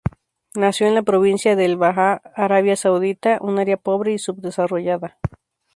[0.55, 5.19] Nació en la Provincia de El Baha, Arabia Saudita, un área pobre y sub-desarrollada.